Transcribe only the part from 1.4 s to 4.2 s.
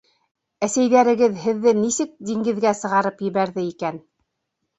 һеҙҙе нисек диңгеҙгә сығарып ебәрҙе икән?